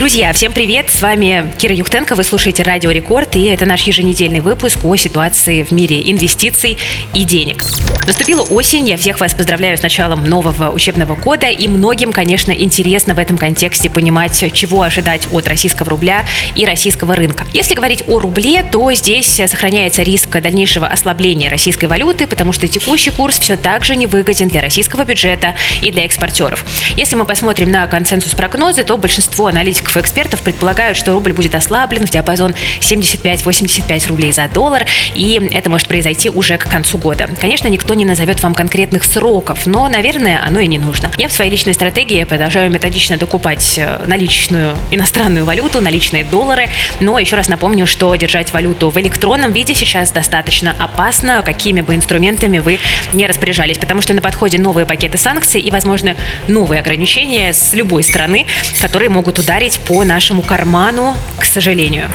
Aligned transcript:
Друзья, 0.00 0.32
всем 0.32 0.54
привет! 0.54 0.88
С 0.88 1.02
вами 1.02 1.52
Кира 1.58 1.74
Юхтенко, 1.74 2.14
вы 2.14 2.24
слушаете 2.24 2.62
Радио 2.62 2.90
Рекорд, 2.90 3.36
и 3.36 3.44
это 3.44 3.66
наш 3.66 3.82
еженедельный 3.82 4.40
выпуск 4.40 4.82
о 4.82 4.96
ситуации 4.96 5.62
в 5.62 5.72
мире 5.72 6.10
инвестиций 6.10 6.78
и 7.12 7.24
денег. 7.24 7.62
Наступила 8.06 8.40
осень, 8.44 8.88
я 8.88 8.96
всех 8.96 9.20
вас 9.20 9.34
поздравляю 9.34 9.76
с 9.76 9.82
началом 9.82 10.24
нового 10.24 10.70
учебного 10.70 11.16
года, 11.16 11.48
и 11.48 11.68
многим, 11.68 12.12
конечно, 12.12 12.50
интересно 12.50 13.12
в 13.12 13.18
этом 13.18 13.36
контексте 13.36 13.90
понимать, 13.90 14.42
чего 14.54 14.80
ожидать 14.80 15.28
от 15.30 15.46
российского 15.46 15.90
рубля 15.90 16.24
и 16.54 16.64
российского 16.64 17.14
рынка. 17.14 17.44
Если 17.52 17.74
говорить 17.74 18.04
о 18.08 18.20
рубле, 18.20 18.62
то 18.62 18.90
здесь 18.94 19.26
сохраняется 19.28 20.02
риск 20.02 20.30
дальнейшего 20.30 20.86
ослабления 20.86 21.50
российской 21.50 21.84
валюты, 21.84 22.26
потому 22.26 22.54
что 22.54 22.66
текущий 22.68 23.10
курс 23.10 23.38
все 23.38 23.58
так 23.58 23.84
же 23.84 23.96
невыгоден 23.96 24.48
для 24.48 24.62
российского 24.62 25.04
бюджета 25.04 25.56
и 25.82 25.92
для 25.92 26.06
экспортеров. 26.06 26.64
Если 26.96 27.16
мы 27.16 27.26
посмотрим 27.26 27.70
на 27.70 27.86
консенсус 27.86 28.32
прогнозы, 28.32 28.82
то 28.82 28.96
большинство 28.96 29.48
аналитиков 29.48 29.89
аналитиков 29.90 29.96
и 29.96 30.00
экспертов 30.00 30.40
предполагают, 30.42 30.96
что 30.96 31.12
рубль 31.12 31.32
будет 31.32 31.54
ослаблен 31.54 32.06
в 32.06 32.10
диапазон 32.10 32.54
75-85 32.80 34.08
рублей 34.08 34.32
за 34.32 34.48
доллар, 34.48 34.86
и 35.14 35.50
это 35.52 35.70
может 35.70 35.88
произойти 35.88 36.30
уже 36.30 36.58
к 36.58 36.68
концу 36.68 36.98
года. 36.98 37.28
Конечно, 37.40 37.68
никто 37.68 37.94
не 37.94 38.04
назовет 38.04 38.42
вам 38.42 38.54
конкретных 38.54 39.04
сроков, 39.04 39.66
но, 39.66 39.88
наверное, 39.88 40.40
оно 40.44 40.60
и 40.60 40.66
не 40.66 40.78
нужно. 40.78 41.10
Я 41.18 41.28
в 41.28 41.32
своей 41.32 41.50
личной 41.50 41.74
стратегии 41.74 42.24
продолжаю 42.24 42.70
методично 42.70 43.16
докупать 43.16 43.78
э, 43.78 44.04
наличную 44.06 44.76
иностранную 44.90 45.44
валюту, 45.44 45.80
наличные 45.80 46.24
доллары, 46.24 46.68
но 47.00 47.18
еще 47.18 47.36
раз 47.36 47.48
напомню, 47.48 47.86
что 47.86 48.14
держать 48.14 48.52
валюту 48.52 48.90
в 48.90 48.98
электронном 48.98 49.52
виде 49.52 49.74
сейчас 49.74 50.12
достаточно 50.12 50.74
опасно, 50.78 51.42
какими 51.42 51.80
бы 51.80 51.94
инструментами 51.94 52.58
вы 52.58 52.78
не 53.12 53.26
распоряжались, 53.26 53.78
потому 53.78 54.02
что 54.02 54.14
на 54.14 54.20
подходе 54.20 54.58
новые 54.58 54.86
пакеты 54.86 55.18
санкций 55.18 55.60
и, 55.60 55.70
возможно, 55.70 56.16
новые 56.48 56.80
ограничения 56.80 57.52
с 57.52 57.72
любой 57.74 58.02
страны, 58.02 58.46
которые 58.80 59.10
могут 59.10 59.38
ударить 59.38 59.70
ударить 59.70 59.79
по 59.86 60.04
нашему 60.04 60.42
карману, 60.42 61.16
к 61.38 61.44
сожалению. 61.44 62.10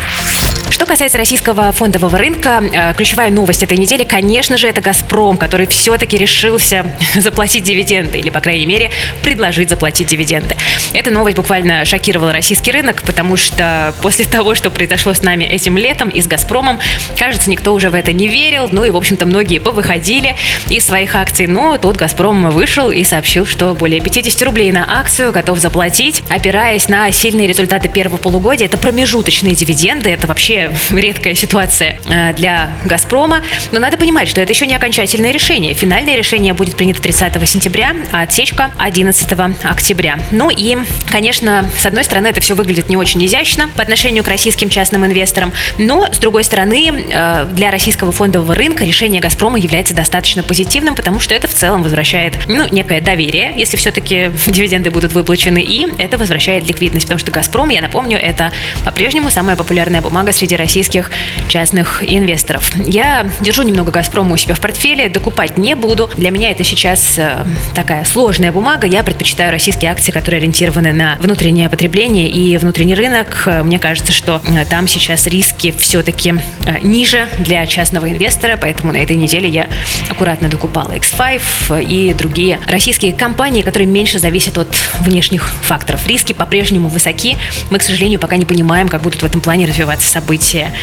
Что 0.70 0.86
касается 0.86 1.18
российского 1.18 1.72
фондового 1.72 2.18
рынка, 2.18 2.62
э, 2.62 2.94
ключевая 2.96 3.30
новость 3.30 3.64
этой 3.64 3.78
недели, 3.78 4.04
конечно 4.04 4.58
же, 4.58 4.68
это 4.68 4.82
«Газпром», 4.82 5.38
который 5.38 5.68
все-таки 5.68 6.18
решился 6.18 6.86
заплатить 7.16 7.64
дивиденды, 7.64 8.20
или, 8.20 8.30
по 8.30 8.40
крайней 8.42 8.66
мере, 8.66 8.92
предложить 9.22 9.70
заплатить 9.70 10.08
дивиденды. 10.08 10.56
Эта 10.94 11.12
новость 11.12 11.38
буквально 11.38 11.86
шокировала 11.86 12.34
российский 12.34 12.72
рынок, 12.72 13.04
потому 13.04 13.38
что 13.38 13.94
после 14.02 14.26
того, 14.26 14.56
что 14.56 14.70
произошло 14.70 15.14
с 15.14 15.22
нами 15.22 15.44
этим 15.44 15.78
летом 15.78 16.10
и 16.10 16.22
с 16.22 16.28
«Газпромом», 16.28 16.80
кажется, 17.18 17.50
никто 17.50 17.74
уже 17.74 17.90
в 17.90 17.96
это 17.96 18.12
не 18.12 18.28
верил, 18.28 18.68
ну 18.72 18.84
и, 18.84 18.90
в 18.90 18.98
общем-то, 18.98 19.26
многие 19.26 19.60
повыходили 19.60 20.36
из 20.70 20.86
своих 20.86 21.16
акций, 21.16 21.48
но 21.48 21.78
тут 21.78 21.98
«Газпром» 21.98 22.50
вышел 22.50 22.92
и 22.92 23.04
сообщил, 23.04 23.46
что 23.46 23.74
более 23.76 24.02
50 24.02 24.42
рублей 24.44 24.72
на 24.72 25.00
акцию 25.00 25.32
готов 25.32 25.60
заплатить, 25.60 26.24
опираясь 26.30 26.90
на 26.90 27.12
сильные 27.12 27.48
результаты 27.48 27.88
первого 27.88 28.18
полугодия. 28.18 28.66
Это 28.66 28.78
промежуточные 28.78 29.56
дивиденды, 29.56 30.10
это 30.10 30.28
вообще 30.28 30.55
редкая 30.92 31.36
ситуация 31.36 32.00
э, 32.08 32.34
для 32.34 32.72
«Газпрома». 32.86 33.42
Но 33.72 33.80
надо 33.80 33.98
понимать, 33.98 34.28
что 34.28 34.42
это 34.42 34.52
еще 34.52 34.68
не 34.68 34.76
окончательное 34.76 35.32
решение. 35.32 35.74
Финальное 35.74 36.16
решение 36.16 36.54
будет 36.54 36.76
принято 36.76 37.02
30 37.02 37.48
сентября, 37.48 37.96
а 38.12 38.22
отсечка 38.22 38.72
11 38.78 39.28
октября. 39.64 40.20
Ну 40.32 40.50
и, 40.50 40.78
конечно, 41.12 41.70
с 41.78 41.86
одной 41.86 42.04
стороны, 42.04 42.28
это 42.28 42.42
все 42.42 42.56
выглядит 42.56 42.90
не 42.90 42.98
очень 42.98 43.26
изящно 43.26 43.70
по 43.76 43.82
отношению 43.82 44.24
к 44.24 44.28
российским 44.28 44.70
частным 44.70 45.06
инвесторам, 45.06 45.54
но, 45.78 46.08
с 46.12 46.18
другой 46.18 46.44
стороны, 46.44 47.06
э, 47.12 47.48
для 47.52 47.72
российского 47.72 48.12
фондового 48.12 48.54
рынка 48.56 48.86
решение 48.86 49.22
«Газпрома» 49.22 49.58
является 49.58 49.94
достаточно 49.94 50.44
позитивным, 50.44 50.96
потому 50.96 51.20
что 51.20 51.34
это 51.34 51.48
в 51.48 51.54
целом 51.54 51.82
возвращает 51.84 52.38
ну, 52.48 52.68
некое 52.70 53.02
доверие, 53.02 53.54
если 53.56 53.78
все-таки 53.78 54.32
дивиденды 54.48 54.92
будут 54.92 55.14
выплачены, 55.14 55.60
и 55.60 55.88
это 55.98 56.18
возвращает 56.18 56.68
ликвидность, 56.68 57.06
потому 57.06 57.20
что 57.20 57.32
«Газпром», 57.32 57.70
я 57.70 57.82
напомню, 57.82 58.18
это 58.18 58.52
по-прежнему 58.84 59.32
самая 59.32 59.56
популярная 59.56 60.02
бумага 60.02 60.32
среди 60.32 60.45
среди 60.46 60.58
российских 60.58 61.10
частных 61.48 62.04
инвесторов. 62.08 62.72
Я 62.78 63.28
держу 63.42 63.64
немного 63.64 63.92
«Газпрома» 63.92 64.34
у 64.34 64.38
себя 64.38 64.54
в 64.54 64.60
портфеле, 64.60 65.10
докупать 65.10 65.58
не 65.58 65.76
буду. 65.76 66.08
Для 66.18 66.30
меня 66.30 66.52
это 66.52 66.64
сейчас 66.64 67.18
э, 67.18 67.44
такая 67.74 68.06
сложная 68.06 68.52
бумага. 68.52 68.86
Я 68.86 69.02
предпочитаю 69.02 69.52
российские 69.52 69.90
акции, 69.90 70.12
которые 70.12 70.38
ориентированы 70.38 70.94
на 70.94 71.18
внутреннее 71.20 71.68
потребление 71.68 72.30
и 72.30 72.58
внутренний 72.58 72.94
рынок. 72.94 73.48
Мне 73.64 73.80
кажется, 73.80 74.12
что 74.12 74.40
э, 74.48 74.66
там 74.66 74.88
сейчас 74.88 75.26
риски 75.26 75.74
все-таки 75.80 76.36
э, 76.68 76.78
ниже 76.84 77.28
для 77.40 77.66
частного 77.66 78.08
инвестора, 78.12 78.56
поэтому 78.62 78.94
на 78.94 78.98
этой 78.98 79.16
неделе 79.16 79.50
я 79.50 79.68
аккуратно 80.12 80.48
докупала 80.48 80.92
X5 80.92 81.84
и 81.84 82.14
другие 82.14 82.60
российские 82.68 83.14
компании, 83.14 83.64
которые 83.64 83.88
меньше 83.88 84.20
зависят 84.20 84.60
от 84.60 84.76
внешних 85.00 85.50
факторов. 85.64 86.06
Риски 86.06 86.34
по-прежнему 86.34 86.88
высоки. 86.88 87.36
Мы, 87.72 87.80
к 87.80 87.82
сожалению, 87.82 88.20
пока 88.20 88.38
не 88.38 88.46
понимаем, 88.46 88.88
как 88.88 89.02
будут 89.02 89.24
в 89.24 89.26
этом 89.26 89.42
плане 89.42 89.66
развиваться 89.66 90.08
события 90.08 90.35
события 90.36 90.74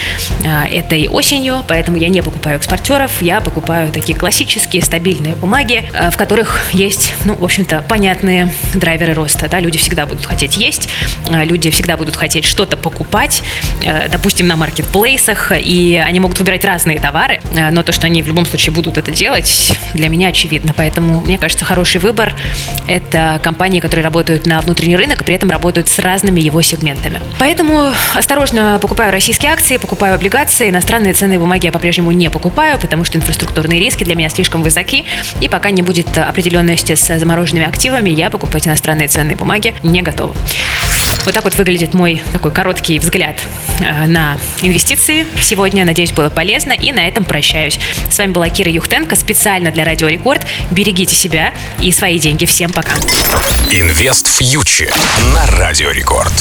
а, 0.47 0.67
этой 0.67 1.09
осенью, 1.09 1.63
поэтому 1.69 1.99
я 1.99 2.09
не 2.09 2.23
покупаю 2.23 2.57
экспортеров, 2.57 3.11
я 3.21 3.41
покупаю 3.41 3.93
такие 3.93 4.17
классические 4.17 4.83
стабильные 4.83 5.35
бумаги, 5.35 5.85
а, 5.93 6.11
в 6.11 6.17
которых 6.17 6.63
есть, 6.73 7.13
ну, 7.25 7.35
в 7.35 7.45
общем-то, 7.45 7.85
понятные 7.87 8.53
драйверы 8.73 9.13
роста. 9.13 9.49
Да? 9.49 9.61
Люди 9.61 9.77
всегда 9.77 10.07
будут 10.07 10.25
хотеть 10.25 10.57
есть, 10.57 10.89
а, 11.29 11.45
люди 11.45 11.71
всегда 11.71 11.99
будут 11.99 12.17
хотеть 12.17 12.47
что-то 12.47 12.77
покупать, 12.77 13.43
допустим, 14.11 14.47
на 14.47 14.57
маркетплейсах, 14.57 15.53
и 15.55 16.03
они 16.05 16.21
могут 16.21 16.39
выбирать 16.39 16.65
разные 16.65 16.99
товары, 16.99 17.41
но 17.71 17.83
то, 17.83 17.93
что 17.93 18.07
они 18.07 18.23
в 18.23 18.27
любом 18.27 18.47
случае 18.47 18.73
будут 18.73 18.97
это 18.97 19.11
делать, 19.11 19.73
для 19.93 20.09
меня 20.09 20.29
очевидно. 20.29 20.73
Поэтому, 20.75 21.21
мне 21.21 21.37
кажется, 21.39 21.65
хороший 21.65 22.01
выбор– 22.01 22.35
это 22.89 23.41
компании, 23.43 23.81
которые 23.81 24.05
работают 24.05 24.47
на 24.47 24.61
внутренний 24.61 24.97
рынок 24.97 25.21
и 25.23 25.25
при 25.25 25.35
этом 25.35 25.51
работают 25.51 25.89
с 25.89 25.99
разными 25.99 26.41
его 26.41 26.63
сегментами. 26.63 27.21
Поэтому 27.39 27.93
осторожно 28.15 28.79
покупаю 28.81 29.13
российские 29.13 29.32
акции, 29.41 29.77
покупаю 29.77 30.15
облигации, 30.15 30.71
иностранные 30.71 31.15
ценные 31.15 31.39
бумаги 31.39 31.67
я 31.67 31.73
по-прежнему 31.73 32.13
не 32.13 32.31
покупаю, 32.31 32.79
потому 32.79 33.05
что 33.05 33.19
инфраструктурные 33.19 33.81
риски 33.81 34.05
для 34.05 34.15
меня 34.15 34.29
слишком 34.29 34.63
высоки, 34.63 35.05
и 35.41 35.49
пока 35.49 35.71
не 35.71 35.83
будет 35.83 36.17
определенности 36.19 36.95
с 36.95 37.19
замороженными 37.19 37.67
активами, 37.67 38.11
я 38.11 38.31
покупать 38.31 38.67
иностранные 38.67 39.09
ценные 39.09 39.37
бумаги 39.37 39.75
не 39.83 40.03
готова. 40.03 40.35
Вот 41.25 41.35
так 41.35 41.45
вот 41.45 41.55
выглядит 41.55 41.95
мой 41.95 42.21
такой 42.33 42.51
короткий 42.51 42.99
взгляд 42.99 43.41
э, 43.81 44.07
на 44.07 44.39
инвестиции. 44.61 45.27
Сегодня, 45.41 45.85
надеюсь, 45.85 46.11
было 46.11 46.31
полезно. 46.31 46.73
И 46.73 46.91
на 46.91 47.07
этом 47.07 47.25
прощаюсь. 47.25 47.79
С 48.11 48.19
вами 48.19 48.33
была 48.33 48.49
Кира 48.49 48.71
Юхтенко 48.71 49.15
специально 49.15 49.71
для 49.71 49.85
Радио 49.85 50.09
Рекорд. 50.09 50.45
Берегите 50.71 51.15
себя 51.15 51.53
и 51.81 51.93
свои 51.93 52.19
деньги. 52.19 52.45
Всем 52.45 52.73
пока. 52.73 52.95
Инвест 53.71 54.27
фьючер 54.27 54.93
на 55.33 55.47
Радио 55.47 55.91
Рекорд. 55.91 56.33